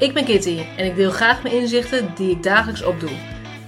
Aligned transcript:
Ik 0.00 0.14
ben 0.14 0.24
Kitty 0.24 0.58
en 0.76 0.84
ik 0.84 0.96
deel 0.96 1.10
graag 1.10 1.42
mijn 1.42 1.54
inzichten 1.54 2.12
die 2.14 2.30
ik 2.30 2.42
dagelijks 2.42 2.82
opdoe. 2.82 3.10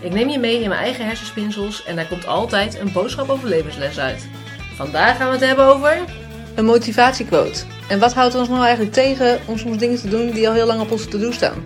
Ik 0.00 0.12
neem 0.12 0.28
je 0.28 0.38
mee 0.38 0.62
in 0.62 0.68
mijn 0.68 0.80
eigen 0.80 1.06
hersenspinsels 1.06 1.84
en 1.84 1.96
daar 1.96 2.08
komt 2.08 2.26
altijd 2.26 2.78
een 2.78 2.92
boodschap 2.92 3.28
over 3.28 3.48
levensles 3.48 3.98
uit. 3.98 4.28
Vandaag 4.74 5.16
gaan 5.16 5.26
we 5.26 5.32
het 5.32 5.46
hebben 5.46 5.64
over... 5.64 6.04
Een 6.54 6.64
motivatiequote. 6.64 7.64
En 7.88 7.98
wat 7.98 8.12
houdt 8.12 8.34
ons 8.34 8.48
nou 8.48 8.62
eigenlijk 8.62 8.92
tegen 8.92 9.40
om 9.46 9.58
soms 9.58 9.78
dingen 9.78 9.96
te 9.96 10.08
doen 10.08 10.30
die 10.30 10.48
al 10.48 10.54
heel 10.54 10.66
lang 10.66 10.80
op 10.80 10.90
onze 10.90 11.08
to-do 11.08 11.30
staan? 11.30 11.64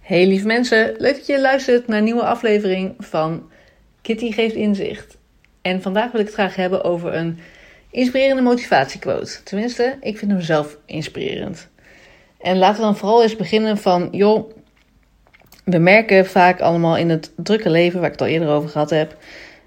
Hey 0.00 0.26
lieve 0.26 0.46
mensen, 0.46 0.94
leuk 0.98 1.14
dat 1.14 1.26
je 1.26 1.40
luistert 1.40 1.86
naar 1.86 1.98
een 1.98 2.04
nieuwe 2.04 2.24
aflevering 2.24 2.94
van 2.98 3.50
Kitty 4.02 4.32
geeft 4.32 4.54
inzicht. 4.54 5.16
En 5.62 5.82
vandaag 5.82 6.10
wil 6.10 6.20
ik 6.20 6.26
het 6.26 6.34
graag 6.34 6.54
hebben 6.54 6.84
over 6.84 7.14
een 7.14 7.38
inspirerende 7.90 8.42
motivatiequote. 8.42 9.42
Tenminste, 9.42 9.96
ik 10.00 10.18
vind 10.18 10.30
hem 10.30 10.40
zelf 10.40 10.78
inspirerend. 10.86 11.68
En 12.44 12.58
laten 12.58 12.76
we 12.76 12.82
dan 12.82 12.96
vooral 12.96 13.22
eens 13.22 13.36
beginnen 13.36 13.78
van, 13.78 14.08
joh, 14.10 14.50
we 15.64 15.78
merken 15.78 16.26
vaak 16.26 16.60
allemaal 16.60 16.96
in 16.96 17.10
het 17.10 17.32
drukke 17.36 17.70
leven, 17.70 17.98
waar 18.00 18.06
ik 18.06 18.12
het 18.12 18.20
al 18.20 18.26
eerder 18.26 18.48
over 18.48 18.68
gehad 18.68 18.90
heb, 18.90 19.16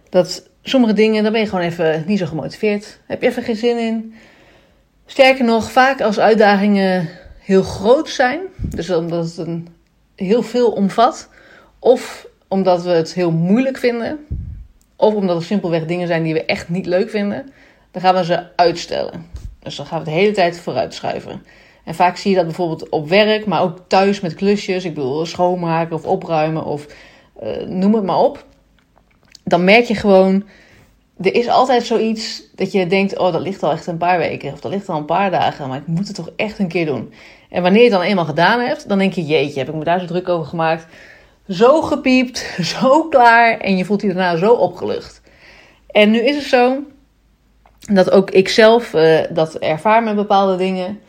dat 0.09 0.49
sommige 0.61 0.93
dingen, 0.93 1.23
daar 1.23 1.31
ben 1.31 1.41
je 1.41 1.47
gewoon 1.47 1.65
even 1.65 2.03
niet 2.07 2.19
zo 2.19 2.25
gemotiveerd. 2.25 2.99
Heb 3.05 3.21
je 3.21 3.27
even 3.27 3.43
geen 3.43 3.55
zin 3.55 3.77
in. 3.77 4.13
Sterker 5.05 5.45
nog, 5.45 5.71
vaak 5.71 6.01
als 6.01 6.19
uitdagingen 6.19 7.09
heel 7.39 7.63
groot 7.63 8.09
zijn, 8.09 8.39
dus 8.57 8.89
omdat 8.89 9.25
het 9.25 9.37
een 9.37 9.67
heel 10.15 10.43
veel 10.43 10.71
omvat, 10.71 11.29
of 11.79 12.27
omdat 12.47 12.83
we 12.83 12.89
het 12.89 13.13
heel 13.13 13.31
moeilijk 13.31 13.77
vinden, 13.77 14.25
of 14.95 15.13
omdat 15.13 15.37
er 15.37 15.43
simpelweg 15.43 15.85
dingen 15.85 16.07
zijn 16.07 16.23
die 16.23 16.33
we 16.33 16.45
echt 16.45 16.69
niet 16.69 16.85
leuk 16.85 17.09
vinden, 17.09 17.51
dan 17.91 18.01
gaan 18.01 18.15
we 18.15 18.25
ze 18.25 18.55
uitstellen. 18.55 19.25
Dus 19.59 19.75
dan 19.75 19.85
gaan 19.85 19.99
we 19.99 20.05
de 20.05 20.11
hele 20.11 20.33
tijd 20.33 20.59
vooruitschuiven. 20.59 21.41
En 21.87 21.95
vaak 21.95 22.17
zie 22.17 22.29
je 22.29 22.35
dat 22.35 22.45
bijvoorbeeld 22.45 22.89
op 22.89 23.09
werk, 23.09 23.45
maar 23.45 23.61
ook 23.61 23.77
thuis 23.87 24.19
met 24.19 24.35
klusjes. 24.35 24.85
Ik 24.85 24.93
bedoel, 24.93 25.25
schoonmaken 25.25 25.95
of 25.95 26.05
opruimen 26.05 26.65
of 26.65 26.85
uh, 27.43 27.67
noem 27.67 27.93
het 27.93 28.03
maar 28.03 28.19
op. 28.19 28.45
Dan 29.43 29.63
merk 29.63 29.85
je 29.85 29.95
gewoon, 29.95 30.43
er 31.21 31.33
is 31.33 31.47
altijd 31.47 31.85
zoiets 31.85 32.43
dat 32.55 32.71
je 32.71 32.87
denkt, 32.87 33.17
oh 33.17 33.33
dat 33.33 33.41
ligt 33.41 33.63
al 33.63 33.71
echt 33.71 33.87
een 33.87 33.97
paar 33.97 34.17
weken 34.17 34.53
of 34.53 34.59
dat 34.59 34.71
ligt 34.71 34.89
al 34.89 34.97
een 34.97 35.05
paar 35.05 35.31
dagen, 35.31 35.67
maar 35.67 35.77
ik 35.77 35.87
moet 35.87 36.07
het 36.07 36.15
toch 36.15 36.29
echt 36.35 36.59
een 36.59 36.67
keer 36.67 36.85
doen. 36.85 37.13
En 37.49 37.61
wanneer 37.61 37.83
je 37.83 37.89
het 37.89 37.97
dan 37.97 38.07
eenmaal 38.07 38.25
gedaan 38.25 38.59
hebt, 38.59 38.89
dan 38.89 38.97
denk 38.97 39.13
je, 39.13 39.25
jeetje, 39.25 39.59
heb 39.59 39.69
ik 39.69 39.75
me 39.75 39.83
daar 39.83 39.99
zo 39.99 40.05
druk 40.05 40.29
over 40.29 40.47
gemaakt. 40.47 40.85
Zo 41.49 41.81
gepiept, 41.81 42.57
zo 42.75 43.03
klaar 43.03 43.57
en 43.57 43.77
je 43.77 43.85
voelt 43.85 44.01
je 44.01 44.07
daarna 44.07 44.37
zo 44.37 44.53
opgelucht. 44.53 45.21
En 45.87 46.11
nu 46.11 46.19
is 46.19 46.35
het 46.35 46.45
zo 46.45 46.83
dat 47.93 48.11
ook 48.11 48.31
ik 48.31 48.49
zelf 48.49 48.93
uh, 48.93 49.19
dat 49.29 49.55
ervaar 49.55 50.03
met 50.03 50.15
bepaalde 50.15 50.55
dingen. 50.55 50.99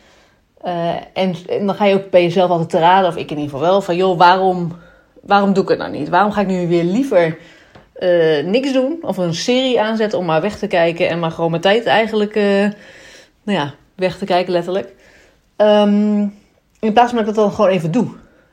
Uh, 0.65 0.95
en, 1.13 1.35
dan 1.65 1.75
ga 1.75 1.85
je 1.85 1.95
ook 1.95 2.09
bij 2.09 2.23
jezelf 2.23 2.49
altijd 2.49 2.69
te 2.69 2.79
raden, 2.79 3.09
of 3.09 3.15
ik 3.15 3.31
in 3.31 3.37
ieder 3.37 3.43
geval 3.43 3.59
wel, 3.59 3.81
van 3.81 3.95
joh, 3.95 4.17
waarom, 4.17 4.77
waarom 5.21 5.53
doe 5.53 5.63
ik 5.63 5.69
het 5.69 5.77
nou 5.77 5.91
niet? 5.91 6.09
Waarom 6.09 6.31
ga 6.31 6.41
ik 6.41 6.47
nu 6.47 6.67
weer 6.67 6.83
liever 6.83 7.37
uh, 7.99 8.43
niks 8.43 8.73
doen 8.73 8.97
of 9.01 9.17
een 9.17 9.33
serie 9.33 9.81
aanzetten 9.81 10.19
om 10.19 10.25
maar 10.25 10.41
weg 10.41 10.57
te 10.57 10.67
kijken 10.67 11.09
en 11.09 11.19
maar 11.19 11.31
gewoon 11.31 11.49
mijn 11.49 11.61
tijd 11.61 11.85
eigenlijk, 11.85 12.35
uh, 12.35 12.43
nou 13.43 13.57
ja, 13.59 13.73
weg 13.95 14.17
te 14.17 14.25
kijken 14.25 14.51
letterlijk. 14.51 14.93
Um, 15.57 16.37
in 16.79 16.93
plaats 16.93 17.11
van 17.11 17.19
dat 17.19 17.27
ik 17.27 17.35
dat 17.35 17.35
dan 17.35 17.51
gewoon 17.51 17.69
even 17.69 17.91
doe. 17.91 18.07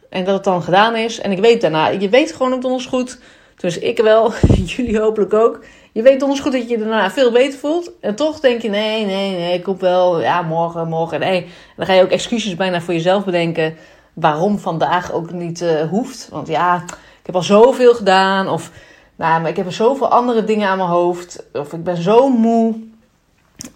En 0.09 0.25
dat 0.25 0.35
het 0.35 0.45
dan 0.45 0.63
gedaan 0.63 0.97
is. 0.97 1.21
En 1.21 1.33
ik 1.33 1.39
weet 1.39 1.61
daarna, 1.61 1.89
je 1.89 2.09
weet 2.09 2.33
gewoon 2.33 2.53
op 2.53 2.63
donders 2.63 2.87
goed, 2.87 3.19
dus 3.57 3.79
ik 3.79 3.99
wel, 3.99 4.33
jullie 4.77 4.99
hopelijk 4.99 5.35
ook. 5.35 5.65
Je 5.93 6.03
weet 6.03 6.21
donders 6.21 6.41
goed 6.41 6.53
dat 6.53 6.63
je 6.63 6.69
je 6.69 6.79
daarna 6.79 7.11
veel 7.11 7.33
beter 7.33 7.59
voelt. 7.59 7.91
En 8.01 8.15
toch 8.15 8.41
denk 8.41 8.63
je, 8.63 8.69
nee, 8.69 9.05
nee, 9.05 9.37
nee, 9.37 9.55
ik 9.55 9.63
kom 9.63 9.79
wel, 9.79 10.21
ja, 10.21 10.43
morgen, 10.43 10.89
morgen, 10.89 11.21
nee. 11.21 11.47
Dan 11.77 11.87
ga 11.87 11.93
je 11.93 12.03
ook 12.03 12.11
excuses 12.11 12.55
bijna 12.55 12.81
voor 12.81 12.95
jezelf 12.95 13.25
bedenken 13.25 13.77
waarom 14.13 14.59
vandaag 14.59 15.13
ook 15.13 15.33
niet 15.33 15.61
uh, 15.61 15.89
hoeft. 15.89 16.29
Want 16.31 16.49
ja, 16.49 16.83
ik 16.87 17.27
heb 17.27 17.35
al 17.35 17.43
zoveel 17.43 17.95
gedaan. 17.95 18.49
Of, 18.49 18.71
nou, 19.17 19.41
maar 19.41 19.51
ik 19.51 19.57
heb 19.57 19.67
er 19.67 19.73
zoveel 19.73 20.09
andere 20.09 20.45
dingen 20.45 20.69
aan 20.69 20.77
mijn 20.77 20.89
hoofd. 20.89 21.45
Of 21.53 21.73
ik 21.73 21.85
ben 21.85 22.03
zo 22.03 22.29
moe. 22.29 22.75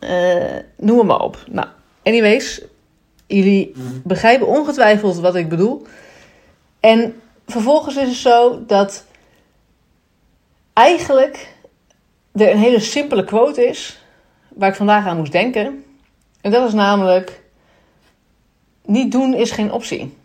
Uh, 0.01 0.57
noem 0.77 0.99
het 0.99 1.07
maar 1.07 1.21
op. 1.21 1.39
Nou, 1.51 1.69
anyways, 2.03 2.63
jullie 3.27 3.73
begrijpen 4.05 4.47
ongetwijfeld 4.47 5.19
wat 5.19 5.35
ik 5.35 5.49
bedoel. 5.49 5.87
En 6.81 7.21
vervolgens 7.47 7.97
is 7.97 8.09
het 8.09 8.17
zo 8.17 8.65
dat 8.67 9.05
eigenlijk 10.81 11.55
er 12.33 12.51
een 12.51 12.59
hele 12.59 12.81
simpele 12.81 13.25
quote 13.25 13.67
is 13.67 13.99
waar 14.49 14.69
ik 14.69 14.75
vandaag 14.75 15.07
aan 15.07 15.17
moest 15.17 15.33
denken. 15.33 15.85
En 16.41 16.51
dat 16.51 16.69
is 16.69 16.75
namelijk: 16.75 17.43
niet 18.85 19.13
doen 19.13 19.35
is 19.35 19.51
geen 19.51 19.73
optie. 19.73 20.17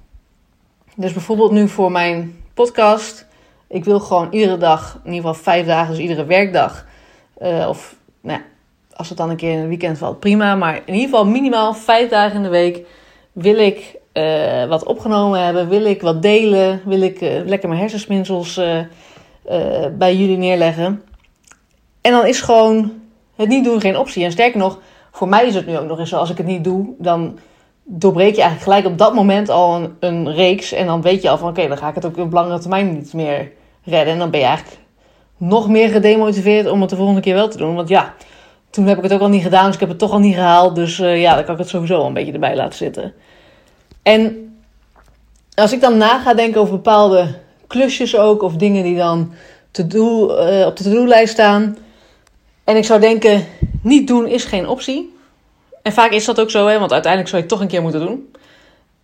Dus 0.96 1.14
bijvoorbeeld 1.14 1.52
nu 1.52 1.68
voor 1.68 1.92
mijn 1.92 2.44
podcast. 2.54 3.26
Ik 3.68 3.84
wil 3.84 4.00
gewoon 4.00 4.28
iedere 4.32 4.58
dag, 4.58 5.00
in 5.04 5.14
ieder 5.14 5.30
geval 5.30 5.44
vijf 5.44 5.66
dagen, 5.66 5.94
dus 5.94 6.02
iedere 6.02 6.26
werkdag. 6.26 6.86
Uh, 7.42 7.66
of 7.70 7.96
nou, 8.22 8.42
als 8.94 9.10
het 9.10 9.18
dan 9.18 9.30
een 9.30 9.36
keer 9.36 9.52
in 9.52 9.60
een 9.60 9.68
weekend 9.68 9.98
valt, 9.98 10.20
prima. 10.20 10.56
Maar 10.56 10.76
in 10.76 10.94
ieder 10.94 11.10
geval 11.10 11.26
minimaal 11.26 11.74
vijf 11.74 12.10
dagen 12.10 12.36
in 12.36 12.44
de 12.44 12.50
week 12.50 12.86
wil 13.32 13.58
ik 13.58 13.96
uh, 14.14 14.66
wat 14.66 14.86
opgenomen 14.86 15.44
hebben. 15.44 15.70
Wil 15.70 15.86
ik 15.86 16.02
wat 16.02 16.22
delen. 16.22 16.82
Wil 16.86 17.02
ik 17.02 17.22
uh, 17.22 17.46
lekker 17.46 17.70
mijn 17.70 17.82
hersenspinsels 17.82 18.60
bij 19.98 20.16
jullie 20.16 20.38
neerleggen. 20.38 21.04
En 22.02 22.12
dan 22.12 22.26
is 22.26 22.42
gewoon 22.42 22.92
het 23.36 23.48
niet 23.48 23.64
doen 23.64 23.82
geen 23.82 23.98
optie. 23.98 24.24
En 24.24 24.32
sterker 24.32 24.60
nog, 24.60 24.80
voor 25.12 25.28
mij 25.28 25.46
is 25.48 25.56
het 25.56 25.66
nu 25.66 25.78
ook 25.78 25.88
nog 25.88 26.00
eens 26.00 26.10
zo. 26.10 26.18
Als 26.18 26.30
ik 26.30 26.38
het 26.38 26.46
niet 26.46 26.64
doe, 26.64 26.88
dan 26.98 27.38
doorbreek 27.84 28.36
je 28.36 28.42
eigenlijk 28.42 28.72
gelijk 28.72 28.86
op 28.86 28.98
dat 28.98 29.14
moment 29.14 29.50
al 29.50 29.76
een, 29.76 29.96
een 30.00 30.34
reeks. 30.34 30.72
En 30.72 30.86
dan 30.86 31.02
weet 31.02 31.22
je 31.22 31.30
al 31.30 31.38
van 31.38 31.50
oké, 31.50 31.68
dan 31.68 31.78
ga 31.78 31.90
ik 31.90 31.96
het 31.96 32.06
ook 32.06 32.18
op 32.18 32.34
langere 32.34 32.60
termijn 32.60 32.94
niet 32.94 33.14
meer 33.14 33.52
redden. 33.84 34.14
En 34.14 34.20
dan 34.20 34.30
ben 34.30 34.40
je 34.40 34.46
eigenlijk 34.46 34.80
nog 35.38 35.70
meer 35.70 35.90
gedemotiveerd 35.90 36.70
om 36.70 36.82
het 36.82 36.90
de 36.90 36.96
volgende 36.96 37.22
keer 37.22 37.34
wel 37.34 37.48
te 37.48 37.58
doen. 37.58 37.76
Want 37.76 37.90
ja, 37.90 38.14
toen 38.70 38.86
heb 38.86 38.98
ik 38.98 39.04
het 39.04 39.14
ook 39.14 39.22
al 39.22 39.30
niet 39.30 39.44
gedaan, 39.44 39.66
dus 39.66 39.74
ik 39.74 39.80
heb 39.80 39.90
het 39.90 40.00
toch 40.00 40.12
al 40.12 40.20
niet 40.20 40.36
gehaald. 40.36 40.76
Dus 40.76 41.00
uh, 41.00 41.22
ja, 41.22 41.36
dan 41.36 41.44
kan 41.44 41.54
ik 41.54 41.60
het 41.60 41.70
sowieso 41.70 41.98
al 41.98 42.06
een 42.06 42.14
beetje 42.14 42.34
erbij 42.34 42.56
laten 42.56 42.78
zitten. 42.78 43.14
En 44.04 44.54
als 45.54 45.74
ik 45.74 45.82
dan 45.82 45.98
na 45.98 46.20
ga 46.20 46.34
denken 46.34 46.62
over 46.62 46.74
bepaalde 46.74 47.36
klusjes 47.76 48.18
ook, 48.18 48.42
of 48.42 48.56
dingen 48.56 48.84
die 48.84 48.98
dan 48.98 49.34
te 49.72 49.88
do, 49.88 50.30
uh, 50.30 50.66
op 50.66 50.78
de 50.78 50.84
to-do-lijst 50.84 51.34
staan 51.34 51.78
en 52.64 52.76
ik 52.76 52.86
zou 52.86 53.00
denken, 53.00 53.46
niet 53.82 54.08
doen 54.08 54.28
is 54.28 54.44
geen 54.44 54.68
optie. 54.68 55.16
En 55.82 55.94
vaak 55.94 56.12
is 56.12 56.26
dat 56.26 56.40
ook 56.40 56.50
zo, 56.50 56.68
hè, 56.68 56.80
want 56.80 56.92
uiteindelijk 56.92 57.32
zou 57.32 57.42
je 57.42 57.48
het 57.48 57.58
toch 57.58 57.62
een 57.62 57.74
keer 57.74 57.82
moeten 57.82 58.00
doen. 58.00 58.34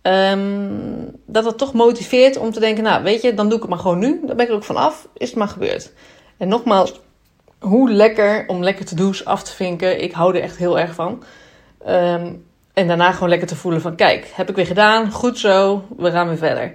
Um, 0.02 1.10
dat 1.26 1.44
het 1.44 1.58
toch 1.58 1.72
motiveert 1.72 2.36
om 2.36 2.52
te 2.52 2.60
denken, 2.60 2.84
nou 2.84 3.02
weet 3.02 3.22
je, 3.22 3.34
dan 3.34 3.46
doe 3.46 3.56
ik 3.56 3.62
het 3.62 3.70
maar 3.70 3.78
gewoon 3.78 3.98
nu. 3.98 4.20
Dan 4.26 4.36
ben 4.36 4.44
ik 4.44 4.48
er 4.48 4.56
ook 4.56 4.64
van 4.64 4.76
af, 4.76 5.08
is 5.16 5.28
het 5.28 5.38
maar 5.38 5.48
gebeurd. 5.48 5.92
En 6.36 6.48
nogmaals, 6.48 7.00
hoe 7.58 7.90
lekker 7.90 8.44
om 8.46 8.62
lekker 8.62 8.84
te 8.84 8.94
doen 8.94 9.14
af 9.24 9.42
te 9.42 9.52
vinken. 9.52 10.02
Ik 10.02 10.12
hou 10.12 10.36
er 10.36 10.42
echt 10.42 10.56
heel 10.56 10.78
erg 10.78 10.94
van. 10.94 11.22
Um, 11.88 12.44
en 12.72 12.86
daarna 12.88 13.12
gewoon 13.12 13.28
lekker 13.28 13.48
te 13.48 13.56
voelen 13.56 13.80
van, 13.80 13.94
kijk, 13.94 14.30
heb 14.34 14.48
ik 14.48 14.56
weer 14.56 14.66
gedaan, 14.66 15.10
goed 15.10 15.38
zo, 15.38 15.84
we 15.96 16.10
gaan 16.10 16.28
weer 16.28 16.36
verder. 16.36 16.74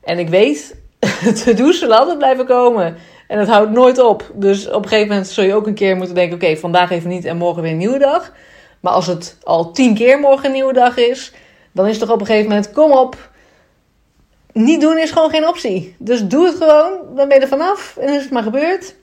En 0.00 0.18
ik 0.18 0.28
weet, 0.28 0.76
te 1.44 1.54
doen 1.54 1.72
zal 1.72 1.94
altijd 1.94 2.18
blijven 2.18 2.46
komen. 2.46 2.96
En 3.26 3.38
het 3.38 3.48
houdt 3.48 3.70
nooit 3.70 3.98
op. 3.98 4.30
Dus 4.34 4.68
op 4.68 4.82
een 4.82 4.88
gegeven 4.88 5.08
moment 5.08 5.28
zul 5.28 5.44
je 5.44 5.54
ook 5.54 5.66
een 5.66 5.74
keer 5.74 5.96
moeten 5.96 6.14
denken: 6.14 6.34
oké, 6.34 6.56
vandaag 6.56 6.90
even 6.90 7.10
niet 7.10 7.24
en 7.24 7.36
morgen 7.36 7.62
weer 7.62 7.70
een 7.70 7.78
nieuwe 7.78 7.98
dag. 7.98 8.32
Maar 8.80 8.92
als 8.92 9.06
het 9.06 9.38
al 9.42 9.70
tien 9.70 9.94
keer 9.94 10.18
morgen 10.18 10.46
een 10.46 10.52
nieuwe 10.52 10.72
dag 10.72 10.96
is, 10.96 11.32
dan 11.72 11.86
is 11.86 11.90
het 11.90 12.00
toch 12.00 12.14
op 12.14 12.20
een 12.20 12.26
gegeven 12.26 12.48
moment: 12.48 12.72
kom 12.72 12.92
op. 12.92 13.30
Niet 14.52 14.80
doen 14.80 14.98
is 14.98 15.10
gewoon 15.10 15.30
geen 15.30 15.48
optie. 15.48 15.96
Dus 15.98 16.26
doe 16.26 16.46
het 16.46 16.56
gewoon, 16.56 16.92
dan 17.14 17.28
ben 17.28 17.36
je 17.36 17.42
er 17.42 17.48
vanaf 17.48 17.96
en 17.96 18.08
is 18.08 18.22
het 18.22 18.30
maar 18.30 18.42
gebeurd. 18.42 18.94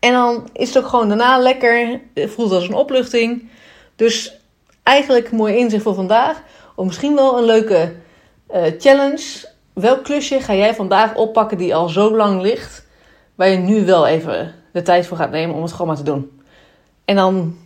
En 0.00 0.12
dan 0.12 0.48
is 0.52 0.68
het 0.68 0.78
ook 0.78 0.90
gewoon 0.90 1.08
daarna 1.08 1.38
lekker, 1.38 2.00
voelt 2.14 2.52
als 2.52 2.68
een 2.68 2.74
opluchting. 2.74 3.48
Dus 3.96 4.40
eigenlijk 4.82 5.32
mooi 5.32 5.56
inzicht 5.56 5.82
voor 5.82 5.94
vandaag. 5.94 6.42
Of 6.74 6.86
misschien 6.86 7.14
wel 7.14 7.38
een 7.38 7.44
leuke 7.44 7.92
uh, 8.54 8.62
challenge. 8.78 9.48
Welk 9.80 10.04
klusje 10.04 10.40
ga 10.40 10.54
jij 10.54 10.74
vandaag 10.74 11.14
oppakken 11.14 11.58
die 11.58 11.74
al 11.74 11.88
zo 11.88 12.16
lang 12.16 12.40
ligt? 12.40 12.88
waar 13.40 13.48
je 13.48 13.56
nu 13.56 13.84
wel 13.84 14.06
even 14.06 14.54
de 14.72 14.82
tijd 14.82 15.06
voor 15.06 15.16
gaat 15.16 15.30
nemen 15.30 15.56
om 15.56 15.62
het 15.62 15.72
gewoon 15.72 15.86
maar 15.86 15.96
te 15.96 16.02
doen. 16.02 16.40
En 17.04 17.16
dan, 17.16 17.56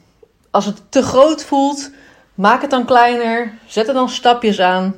als 0.50 0.64
het 0.64 0.82
te 0.88 1.02
groot 1.02 1.44
voelt, 1.44 1.90
maak 2.34 2.60
het 2.60 2.70
dan 2.70 2.84
kleiner. 2.84 3.58
Zet 3.66 3.88
er 3.88 3.94
dan 3.94 4.08
stapjes 4.08 4.60
aan. 4.60 4.94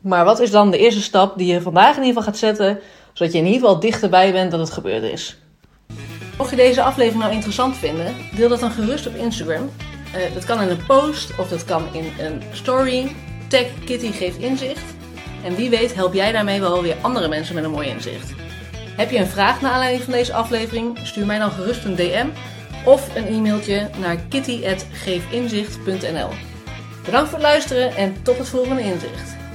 Maar 0.00 0.24
wat 0.24 0.40
is 0.40 0.50
dan 0.50 0.70
de 0.70 0.78
eerste 0.78 1.02
stap 1.02 1.38
die 1.38 1.52
je 1.52 1.60
vandaag 1.60 1.96
in 1.96 2.02
ieder 2.02 2.06
geval 2.06 2.22
gaat 2.22 2.36
zetten, 2.36 2.78
zodat 3.12 3.32
je 3.32 3.38
in 3.38 3.46
ieder 3.46 3.60
geval 3.60 3.80
dichterbij 3.80 4.32
bent 4.32 4.50
dat 4.50 4.60
het 4.60 4.70
gebeurd 4.70 5.02
is? 5.02 5.38
Mocht 6.38 6.50
je 6.50 6.56
deze 6.56 6.82
aflevering 6.82 7.22
nou 7.22 7.34
interessant 7.34 7.76
vinden, 7.76 8.14
deel 8.34 8.48
dat 8.48 8.60
dan 8.60 8.70
gerust 8.70 9.06
op 9.06 9.14
Instagram. 9.14 9.70
Uh, 10.16 10.34
dat 10.34 10.44
kan 10.44 10.60
in 10.60 10.68
een 10.68 10.86
post 10.86 11.38
of 11.38 11.48
dat 11.48 11.64
kan 11.64 11.82
in 11.92 12.12
een 12.18 12.42
story. 12.52 13.14
Tag 13.48 13.66
Kitty 13.84 14.12
geeft 14.12 14.38
inzicht. 14.38 14.95
En 15.44 15.56
wie 15.56 15.70
weet 15.70 15.94
help 15.94 16.14
jij 16.14 16.32
daarmee 16.32 16.60
wel 16.60 16.82
weer 16.82 16.96
andere 17.00 17.28
mensen 17.28 17.54
met 17.54 17.64
een 17.64 17.70
mooi 17.70 17.88
inzicht. 17.88 18.34
Heb 18.96 19.10
je 19.10 19.18
een 19.18 19.26
vraag 19.26 19.60
naar 19.60 19.72
aanleiding 19.72 20.04
van 20.04 20.12
deze 20.12 20.32
aflevering? 20.32 20.98
Stuur 21.02 21.26
mij 21.26 21.38
dan 21.38 21.50
gerust 21.50 21.84
een 21.84 21.96
DM 21.96 22.26
of 22.84 23.16
een 23.16 23.26
e-mailtje 23.26 23.90
naar 24.00 24.16
kitty.geefinzicht.nl. 24.28 26.28
Bedankt 27.04 27.28
voor 27.28 27.38
het 27.38 27.46
luisteren 27.46 27.96
en 27.96 28.16
tot 28.22 28.38
het 28.38 28.48
volgende 28.48 28.82
inzicht. 28.82 29.45